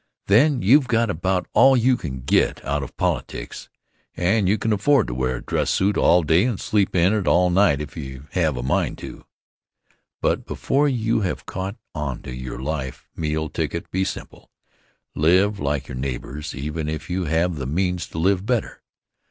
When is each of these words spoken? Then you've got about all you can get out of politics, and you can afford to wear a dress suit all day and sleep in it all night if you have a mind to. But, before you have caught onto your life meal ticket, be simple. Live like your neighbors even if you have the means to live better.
Then 0.25 0.63
you've 0.63 0.87
got 0.87 1.11
about 1.11 1.47
all 1.53 1.77
you 1.77 1.95
can 1.95 2.21
get 2.21 2.65
out 2.65 2.81
of 2.81 2.97
politics, 2.97 3.69
and 4.17 4.49
you 4.49 4.57
can 4.57 4.73
afford 4.73 5.05
to 5.05 5.13
wear 5.13 5.35
a 5.35 5.43
dress 5.43 5.69
suit 5.69 5.95
all 5.95 6.23
day 6.23 6.43
and 6.45 6.59
sleep 6.59 6.95
in 6.95 7.13
it 7.13 7.27
all 7.27 7.51
night 7.51 7.79
if 7.79 7.95
you 7.95 8.25
have 8.31 8.57
a 8.57 8.63
mind 8.63 8.97
to. 8.97 9.25
But, 10.19 10.47
before 10.47 10.87
you 10.89 11.21
have 11.21 11.45
caught 11.45 11.75
onto 11.93 12.31
your 12.31 12.57
life 12.59 13.11
meal 13.15 13.47
ticket, 13.47 13.91
be 13.91 14.03
simple. 14.03 14.49
Live 15.13 15.59
like 15.59 15.87
your 15.87 15.97
neighbors 15.97 16.55
even 16.55 16.89
if 16.89 17.07
you 17.07 17.25
have 17.25 17.57
the 17.57 17.67
means 17.67 18.07
to 18.07 18.17
live 18.17 18.43
better. 18.43 18.81